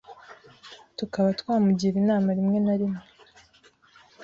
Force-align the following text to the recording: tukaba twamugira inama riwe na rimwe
tukaba 0.97 1.29
twamugira 1.39 1.95
inama 2.01 2.29
riwe 2.37 2.59
na 2.65 2.73
rimwe 2.79 3.01